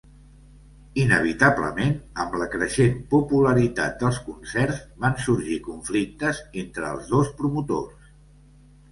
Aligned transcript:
Inevitablement, 1.01 1.91
amb 2.23 2.37
la 2.43 2.47
creixent 2.53 2.95
popularitat 3.11 3.99
dels 4.05 4.17
concerts 4.29 4.79
van 5.03 5.19
sorgir 5.25 5.59
"conflictes" 5.67 6.41
entre 6.63 6.87
els 6.95 7.13
dos 7.13 7.31
promotors. 7.43 8.09